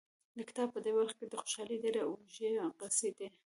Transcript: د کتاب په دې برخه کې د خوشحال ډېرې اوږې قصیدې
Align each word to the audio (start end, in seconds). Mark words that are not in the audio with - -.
د 0.37 0.39
کتاب 0.49 0.67
په 0.75 0.79
دې 0.85 0.91
برخه 0.97 1.15
کې 1.19 1.25
د 1.29 1.33
خوشحال 1.41 1.69
ډېرې 1.83 2.01
اوږې 2.05 2.49
قصیدې 2.79 3.27